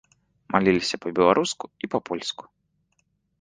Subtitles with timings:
[0.53, 2.43] Маліліся па-беларуску і па-польску.